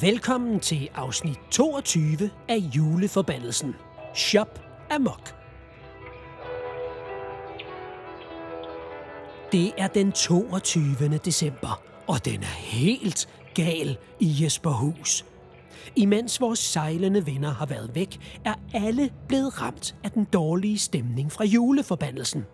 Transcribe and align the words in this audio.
Velkommen 0.00 0.60
til 0.60 0.88
afsnit 0.94 1.38
22 1.50 2.30
af 2.48 2.56
Juleforbandelsen. 2.56 3.74
Shop 4.14 4.60
Amok. 4.90 5.34
Det 9.52 9.72
er 9.78 9.86
den 9.86 10.12
22. 10.12 11.18
december, 11.24 11.82
og 12.06 12.24
den 12.24 12.42
er 12.42 12.56
helt 12.58 13.28
gal 13.54 13.98
i 14.20 14.36
Jesperhus. 14.42 15.24
Imens 15.96 16.40
vores 16.40 16.58
sejlende 16.58 17.26
venner 17.26 17.50
har 17.50 17.66
været 17.66 17.90
væk, 17.94 18.40
er 18.44 18.54
alle 18.74 19.10
blevet 19.28 19.62
ramt 19.62 19.96
af 20.04 20.10
den 20.10 20.24
dårlige 20.24 20.78
stemning 20.78 21.32
fra 21.32 21.44
juleforbandelsen. 21.44 22.44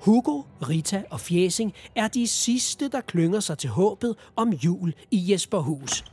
Hugo, 0.00 0.42
Rita 0.68 1.02
og 1.10 1.20
Fjæsing 1.20 1.72
er 1.96 2.08
de 2.08 2.26
sidste, 2.26 2.88
der 2.88 3.00
klynger 3.00 3.40
sig 3.40 3.58
til 3.58 3.70
håbet 3.70 4.16
om 4.36 4.50
jul 4.50 4.94
i 5.10 5.32
Jesperhus. 5.32 6.04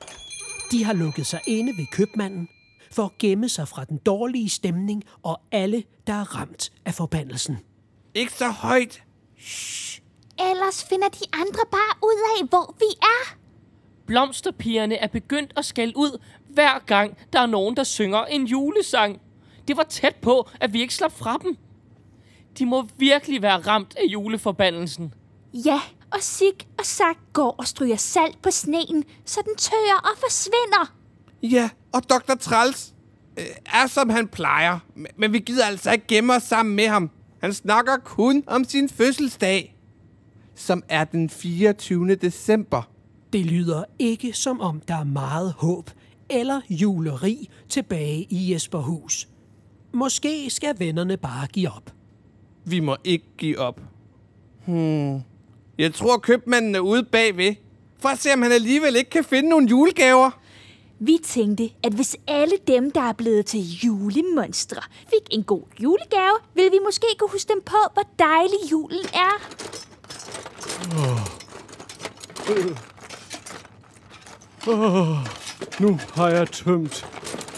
De 0.71 0.83
har 0.83 0.93
lukket 0.93 1.25
sig 1.25 1.41
inde 1.47 1.77
ved 1.77 1.85
købmanden 1.91 2.49
for 2.91 3.03
at 3.03 3.17
gemme 3.17 3.49
sig 3.49 3.67
fra 3.67 3.85
den 3.85 3.97
dårlige 3.97 4.49
stemning 4.49 5.03
og 5.23 5.41
alle, 5.51 5.83
der 6.07 6.13
er 6.13 6.35
ramt 6.35 6.71
af 6.85 6.93
forbandelsen. 6.93 7.57
Ikke 8.13 8.33
så 8.33 8.49
højt. 8.49 9.03
Ellers 10.39 10.85
finder 10.89 11.09
de 11.09 11.25
andre 11.33 11.63
bare 11.71 11.97
ud 12.03 12.39
af, 12.39 12.47
hvor 12.49 12.75
vi 12.79 12.85
er. 13.01 13.37
Blomsterpigerne 14.05 14.95
er 14.95 15.07
begyndt 15.07 15.53
at 15.57 15.65
skælde 15.65 15.93
ud, 15.97 16.21
hver 16.49 16.79
gang 16.85 17.17
der 17.33 17.39
er 17.39 17.45
nogen, 17.45 17.77
der 17.77 17.83
synger 17.83 18.25
en 18.25 18.45
julesang. 18.45 19.21
Det 19.67 19.77
var 19.77 19.83
tæt 19.83 20.15
på, 20.15 20.49
at 20.61 20.73
vi 20.73 20.81
ikke 20.81 20.93
slap 20.93 21.11
fra 21.11 21.37
dem. 21.43 21.57
De 22.59 22.65
må 22.65 22.87
virkelig 22.97 23.41
være 23.41 23.59
ramt 23.59 23.95
af 23.95 24.03
juleforbandelsen. 24.11 25.13
Ja, 25.53 25.81
og 26.13 26.21
Sig 26.21 26.53
og 26.79 26.85
Sak 26.85 27.17
går 27.33 27.55
og 27.57 27.67
stryger 27.67 27.95
salt 27.95 28.41
på 28.41 28.51
sneen, 28.51 29.03
så 29.25 29.39
den 29.45 29.55
tør 29.55 30.01
og 30.03 30.17
forsvinder. 30.19 30.93
Ja, 31.43 31.69
og 31.93 32.09
Dr. 32.09 32.35
Træls 32.39 32.93
øh, 33.39 33.45
er 33.65 33.87
som 33.87 34.09
han 34.09 34.27
plejer. 34.27 34.79
Men- 34.95 35.07
Men 35.17 35.33
vi 35.33 35.39
gider 35.39 35.65
altså 35.65 35.91
ikke 35.91 36.07
gemme 36.07 36.35
os 36.35 36.43
sammen 36.43 36.75
med 36.75 36.87
ham. 36.87 37.09
Han 37.41 37.53
snakker 37.53 37.97
kun 37.97 38.43
om 38.47 38.63
sin 38.63 38.89
fødselsdag. 38.89 39.73
Som 40.55 40.83
er 40.89 41.03
den 41.03 41.29
24. 41.29 42.15
december. 42.15 42.89
Det 43.33 43.45
lyder 43.45 43.83
ikke 43.99 44.33
som 44.33 44.61
om, 44.61 44.81
der 44.87 44.95
er 44.95 45.03
meget 45.03 45.53
håb 45.57 45.89
eller 46.29 46.61
juleri 46.69 47.49
tilbage 47.69 48.27
i 48.29 48.53
Jesperhus. 48.53 49.27
Måske 49.93 50.49
skal 50.49 50.79
vennerne 50.79 51.17
bare 51.17 51.47
give 51.47 51.69
op. 51.71 51.93
Vi 52.65 52.79
må 52.79 52.95
ikke 53.03 53.25
give 53.37 53.59
op. 53.59 53.81
Hmm. 54.65 55.21
Jeg 55.77 55.93
tror, 55.93 56.17
købmanden 56.17 56.75
er 56.75 56.79
ude 56.79 57.03
bagved. 57.03 57.55
For 57.99 58.09
at 58.09 58.19
se, 58.19 58.33
om 58.33 58.41
han 58.41 58.51
alligevel 58.51 58.95
ikke 58.95 59.09
kan 59.09 59.23
finde 59.23 59.49
nogle 59.49 59.67
julegaver. 59.67 60.31
Vi 60.99 61.17
tænkte, 61.23 61.69
at 61.83 61.93
hvis 61.93 62.15
alle 62.27 62.55
dem, 62.67 62.91
der 62.91 63.01
er 63.01 63.13
blevet 63.13 63.45
til 63.45 63.59
julemonstre, 63.59 64.81
fik 65.09 65.27
en 65.31 65.43
god 65.43 65.63
julegave, 65.83 66.37
ville 66.55 66.71
vi 66.71 66.79
måske 66.85 67.07
kunne 67.19 67.29
huske 67.31 67.53
dem 67.53 67.61
på, 67.65 67.77
hvor 67.93 68.03
dejlig 68.19 68.71
julen 68.71 69.05
er. 69.13 69.33
Nu 75.81 75.99
har 76.13 76.29
jeg 76.29 76.47
tømt 76.47 77.05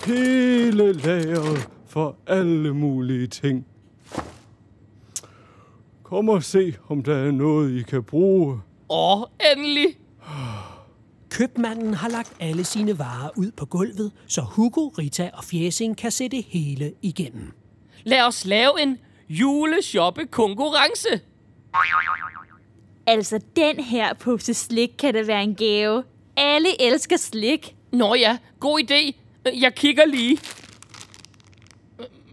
hele 0.05 0.91
lageret 0.91 1.69
for 1.87 2.15
alle 2.27 2.73
mulige 2.73 3.27
ting. 3.27 3.65
Kom 6.09 6.29
og 6.29 6.43
se, 6.43 6.75
om 6.87 7.03
der 7.03 7.15
er 7.15 7.31
noget, 7.31 7.79
I 7.79 7.81
kan 7.81 8.03
bruge. 8.03 8.59
Åh, 8.89 9.23
endelig! 9.55 9.87
Købmanden 11.29 11.93
har 11.93 12.09
lagt 12.09 12.33
alle 12.39 12.63
sine 12.63 12.99
varer 12.99 13.29
ud 13.37 13.51
på 13.51 13.65
gulvet, 13.65 14.11
så 14.27 14.41
Hugo, 14.41 14.87
Rita 14.87 15.29
og 15.33 15.43
Fjæsing 15.43 15.97
kan 15.97 16.11
se 16.11 16.29
det 16.29 16.45
hele 16.47 16.93
igennem. 17.01 17.51
Lad 18.03 18.21
os 18.21 18.45
lave 18.45 18.81
en 18.81 18.97
juleshoppe-konkurrence. 19.29 21.21
Altså, 23.07 23.39
den 23.55 23.79
her 23.79 24.13
pose 24.13 24.53
slik 24.53 24.89
kan 24.99 25.13
da 25.13 25.23
være 25.25 25.43
en 25.43 25.55
gave. 25.55 26.03
Alle 26.37 26.81
elsker 26.81 27.17
slik. 27.17 27.75
Nå 27.91 28.15
ja, 28.15 28.37
god 28.59 28.79
idé. 28.79 29.15
Jeg 29.59 29.75
kigger 29.75 30.05
lige. 30.05 30.39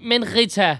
Men 0.02 0.34
Rita, 0.34 0.78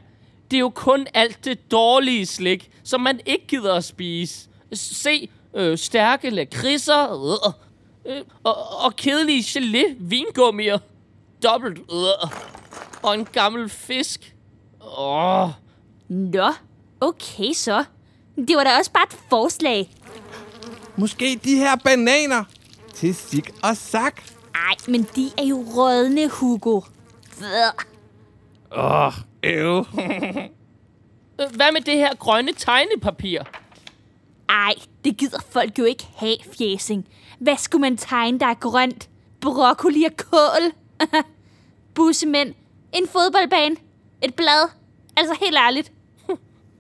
det 0.51 0.57
er 0.57 0.61
jo 0.61 0.69
kun 0.69 1.07
alt 1.15 1.45
det 1.45 1.71
dårlige 1.71 2.27
slik, 2.27 2.71
som 2.85 3.01
man 3.01 3.21
ikke 3.27 3.47
gider 3.47 3.75
at 3.75 3.85
spise. 3.85 4.49
Se, 4.73 5.29
øh, 5.57 5.79
stærke 5.79 6.31
lakridser, 6.31 7.25
øh, 8.07 8.17
øh, 8.17 8.23
og, 8.45 8.85
og 8.85 8.97
kedelige 8.97 9.43
gelé 9.43 9.95
vingummier. 9.99 10.79
Dobbelt, 11.43 11.79
øh, 11.79 12.31
og 13.03 13.15
en 13.15 13.25
gammel 13.33 13.69
fisk. 13.69 14.35
Åh, 14.99 15.49
Nå, 16.09 16.53
okay 17.01 17.53
så. 17.53 17.85
Det 18.37 18.57
var 18.57 18.65
da 18.65 18.71
også 18.79 18.93
bare 18.93 19.05
et 19.05 19.19
forslag. 19.31 19.91
Måske 20.97 21.41
de 21.45 21.57
her 21.57 21.77
bananer 21.77 22.45
til 22.95 23.15
Sig 23.15 23.43
og 23.63 23.77
Sak. 23.77 24.23
Ej, 24.55 24.75
men 24.89 25.07
de 25.17 25.31
er 25.39 25.45
jo 25.45 25.65
rådne, 25.77 26.29
Hugo. 26.29 26.81
Åh, 28.77 29.13
øv. 29.47 29.85
Hvad 31.37 31.73
med 31.73 31.81
det 31.81 31.97
her 31.97 32.15
grønne 32.15 32.53
tegnepapir? 32.53 33.41
Ej, 34.49 34.75
det 35.05 35.17
gider 35.17 35.39
folk 35.51 35.79
jo 35.79 35.85
ikke 35.85 36.07
have, 36.17 36.37
fjæsing. 36.59 37.09
Hvad 37.39 37.57
skulle 37.57 37.81
man 37.81 37.97
tegne, 37.97 38.39
der 38.39 38.47
er 38.47 38.55
grønt? 38.55 39.09
Broccoli 39.41 40.05
og 40.05 40.17
kål? 40.17 40.73
Bussemænd? 41.95 42.55
En 42.93 43.09
fodboldbane? 43.09 43.77
Et 44.23 44.35
blad? 44.35 44.71
Altså 45.17 45.37
helt 45.41 45.57
ærligt. 45.57 45.93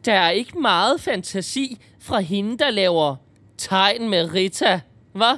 Der 0.04 0.12
er 0.12 0.30
ikke 0.30 0.58
meget 0.58 1.00
fantasi 1.00 1.78
fra 2.00 2.20
hende, 2.20 2.58
der 2.58 2.70
laver 2.70 3.16
tegn 3.58 4.08
med 4.08 4.34
Rita, 4.34 4.80
hva'? 5.16 5.36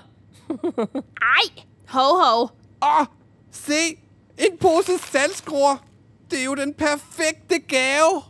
Ej, 1.22 1.62
hov 1.89 2.22
hov. 2.25 2.50
Åh, 2.83 3.06
se. 3.50 3.72
En 4.39 4.59
pose 4.60 4.99
saltskruer. 4.99 5.77
Det 6.31 6.41
er 6.41 6.44
jo 6.44 6.55
den 6.55 6.75
perfekte 6.75 7.59
gave. 7.59 8.22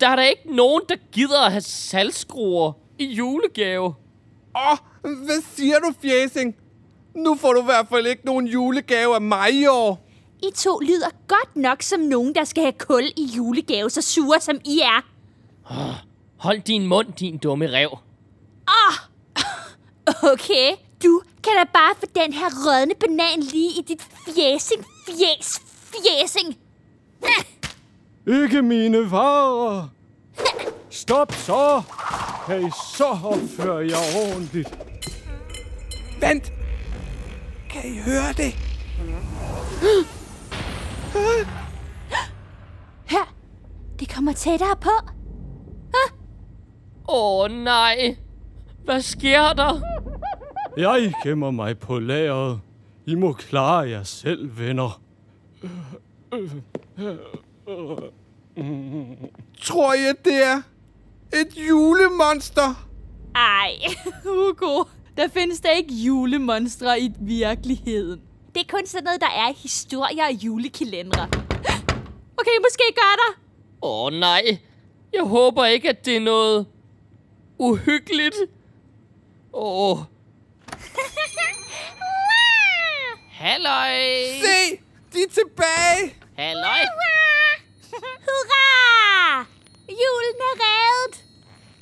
Der 0.00 0.08
er 0.08 0.16
der 0.16 0.22
ikke 0.22 0.56
nogen, 0.56 0.82
der 0.88 0.96
gider 1.12 1.40
at 1.40 1.52
have 1.52 1.60
salgskruer 1.60 2.72
i 2.98 3.04
julegave. 3.04 3.94
Åh, 4.56 4.76
hvad 5.02 5.42
siger 5.56 5.78
du, 5.78 5.92
fjæsing? 6.02 6.56
Nu 7.16 7.34
får 7.34 7.52
du 7.52 7.60
i 7.60 7.64
hvert 7.64 7.86
fald 7.88 8.06
ikke 8.06 8.24
nogen 8.26 8.46
julegave 8.46 9.14
af 9.14 9.20
mig 9.20 9.52
i 9.52 9.66
år. 9.66 10.08
I 10.42 10.50
to 10.56 10.78
lyder 10.78 11.08
godt 11.28 11.56
nok 11.56 11.82
som 11.82 12.00
nogen, 12.00 12.34
der 12.34 12.44
skal 12.44 12.62
have 12.62 12.72
kul 12.72 13.02
i 13.16 13.24
julegave, 13.36 13.90
så 13.90 14.02
sure 14.02 14.40
som 14.40 14.58
I 14.64 14.80
er. 14.80 15.00
Hold 16.36 16.60
din 16.60 16.86
mund, 16.86 17.12
din 17.12 17.38
dumme 17.38 17.66
rev. 17.66 17.98
Okay, 20.32 20.70
du 21.04 21.22
kan 21.44 21.52
da 21.58 21.64
bare 21.72 21.94
få 22.00 22.06
den 22.14 22.32
her 22.32 22.46
rødne 22.66 22.94
banan 22.94 23.40
lige 23.40 23.70
i 23.78 23.82
dit 23.88 24.02
fjæsing, 24.24 24.84
fjæs, 25.06 25.60
fjæsing. 25.92 26.58
Ikke 28.26 28.62
mine 28.62 29.10
varer! 29.10 29.88
Stop 30.90 31.32
så! 31.32 31.82
Kan 32.46 32.66
I 32.66 32.70
så 32.96 33.04
opføre 33.24 33.76
jer 33.76 34.30
ordentligt? 34.30 34.78
Vent. 36.20 36.52
Kan 37.70 37.82
I 37.84 37.98
høre 37.98 38.32
det? 38.36 38.54
Hør, 43.10 43.34
det 43.98 44.14
kommer 44.14 44.32
tættere 44.32 44.76
på. 44.80 44.90
Åh 47.08 47.44
oh, 47.44 47.50
nej. 47.50 48.16
Hvad 48.84 49.00
sker 49.00 49.52
der? 49.52 49.80
Jeg 50.76 51.12
gemmer 51.24 51.50
mig 51.50 51.78
på 51.78 51.98
lageret. 51.98 52.60
I 53.06 53.14
må 53.14 53.32
klare 53.32 53.88
jer 53.88 54.02
selv, 54.02 54.58
venner. 54.58 55.00
Tror 59.62 59.92
at 60.10 60.24
det 60.24 60.44
er 60.46 60.62
et 61.32 61.56
julemonster? 61.68 62.88
Ej, 63.34 63.72
Hugo. 64.24 64.84
Der 65.16 65.28
findes 65.28 65.60
der 65.60 65.70
ikke 65.70 65.94
julemonstre 65.94 67.00
i 67.00 67.12
virkeligheden. 67.20 68.20
Det 68.54 68.60
er 68.60 68.76
kun 68.76 68.86
sådan 68.86 69.04
noget, 69.04 69.20
der 69.20 69.26
er 69.26 69.48
i 69.50 69.56
historier 69.62 70.24
og 70.24 70.32
julekalendere. 70.32 71.28
Okay, 72.38 72.58
måske 72.62 72.82
gør 72.94 73.14
der. 73.16 73.40
Åh 73.82 74.04
oh, 74.06 74.12
nej. 74.12 74.58
Jeg 75.12 75.22
håber 75.22 75.64
ikke, 75.64 75.88
at 75.88 76.04
det 76.04 76.16
er 76.16 76.20
noget 76.20 76.66
uhyggeligt. 77.58 78.36
Åh. 79.52 79.98
Oh. 79.98 79.98
Halløj. 83.30 83.94
Se, 84.40 84.76
de 85.12 85.18
er 85.22 85.28
tilbage. 85.30 86.21
Halløj. 86.36 86.80
Hurra! 88.26 89.46
Julen 89.88 90.36
er 90.40 90.54
reddet. 90.60 91.24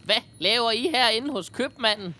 Hvad 0.04 0.16
laver 0.38 0.70
I 0.70 0.88
herinde 0.88 1.32
hos 1.32 1.48
købmanden? 1.48 2.14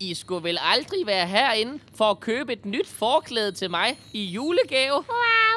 I 0.00 0.14
skulle 0.14 0.44
vel 0.44 0.58
aldrig 0.60 1.06
være 1.06 1.26
herinde 1.26 1.78
for 1.96 2.10
at 2.10 2.20
købe 2.20 2.52
et 2.52 2.64
nyt 2.64 2.88
forklæde 2.88 3.52
til 3.52 3.70
mig 3.70 3.98
i 4.12 4.24
julegave? 4.24 4.94
Wow, 4.94 5.04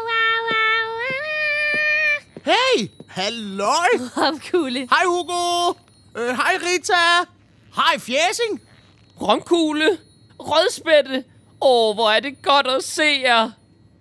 wow, 0.09 0.39
wow, 0.50 0.89
wow. 1.00 2.54
Hey! 2.54 2.88
Halløj! 3.07 3.88
Romkugle. 4.18 4.80
Hej 4.80 5.04
Hugo! 5.06 5.74
Øh, 6.18 6.36
hej 6.36 6.54
Rita! 6.62 7.25
Hej 7.75 7.98
Fjæsing! 8.00 8.62
Romkugle, 9.21 9.98
rødspætte. 10.39 11.24
Åh, 11.62 11.95
hvor 11.95 12.09
er 12.09 12.19
det 12.19 12.42
godt 12.42 12.68
at 12.68 12.83
se 12.83 13.04
jer. 13.24 13.51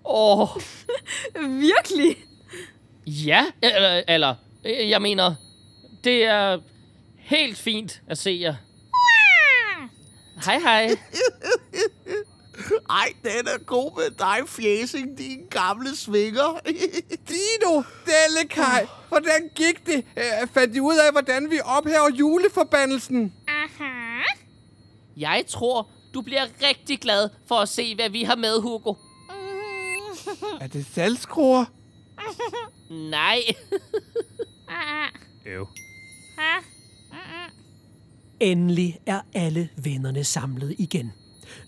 Åh, 0.07 0.49
Virkelig? 1.67 2.17
ja, 3.07 3.45
eller, 3.63 4.03
eller, 4.09 4.35
jeg 4.65 5.03
mener, 5.03 5.35
det 6.05 6.25
er 6.25 6.59
helt 7.19 7.59
fint 7.59 8.03
at 8.09 8.19
se 8.19 8.39
jer. 8.43 8.55
Hej, 10.45 10.59
hej. 10.59 10.89
Ej, 12.91 13.13
den 13.25 13.47
er 13.55 13.65
god 13.67 13.97
med 13.97 14.11
dig, 14.19 14.49
Fjæsing, 14.49 15.19
din 15.19 15.47
gamle 15.51 15.97
svinger. 15.97 16.61
Dino, 17.29 17.83
Dellekaj, 18.07 18.87
hvordan 19.09 19.51
gik 19.55 19.87
det? 19.87 20.05
Øh, 20.17 20.49
fandt 20.55 20.77
I 20.77 20.81
ud 20.81 20.97
af, 21.07 21.13
hvordan 21.13 21.51
vi 21.51 21.61
ophæver 21.65 22.11
juleforbandelsen? 22.19 23.33
Aha. 23.49 24.23
Jeg 25.17 25.45
tror, 25.49 25.89
du 26.15 26.21
bliver 26.21 26.45
rigtig 26.69 27.01
glad 27.01 27.29
for 27.49 27.55
at 27.55 27.69
se, 27.69 27.95
hvad 27.95 28.11
vi 28.11 28.23
har 28.23 28.37
med, 28.37 28.61
Hugo. 28.61 28.95
Er 30.61 30.67
det 30.67 30.87
salgskruer? 30.87 31.65
Nej. 32.91 33.39
Øv. 35.47 35.67
Endelig 38.41 38.99
er 39.07 39.21
alle 39.35 39.69
vennerne 39.77 40.25
samlet 40.25 40.75
igen. 40.79 41.13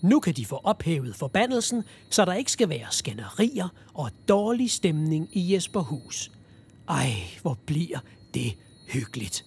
Nu 0.01 0.19
kan 0.19 0.33
de 0.33 0.45
få 0.45 0.55
ophævet 0.63 1.15
forbandelsen, 1.15 1.83
så 2.09 2.25
der 2.25 2.33
ikke 2.33 2.51
skal 2.51 2.69
være 2.69 2.87
skænderier 2.91 3.67
og 3.93 4.11
dårlig 4.27 4.71
stemning 4.71 5.29
i 5.31 5.53
Jesperhus. 5.53 6.31
Ej, 6.89 7.11
hvor 7.41 7.57
bliver 7.65 7.99
det 8.33 8.53
hyggeligt. 8.87 9.45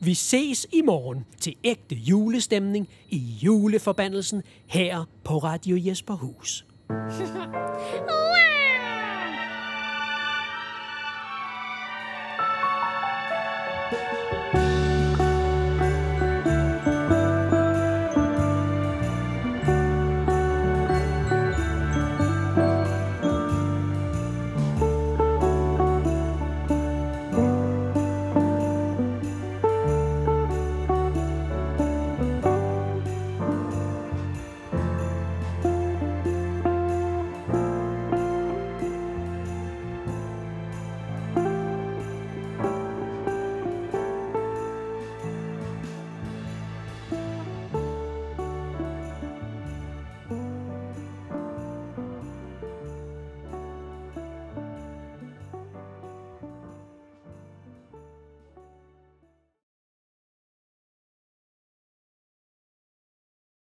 Vi 0.00 0.14
ses 0.14 0.66
i 0.72 0.82
morgen 0.82 1.24
til 1.40 1.54
ægte 1.64 1.94
julestemning 1.94 2.88
i 3.08 3.18
juleforbandelsen 3.18 4.42
her 4.66 5.04
på 5.24 5.38
Radio 5.38 5.76
Jesperhus. 5.80 6.66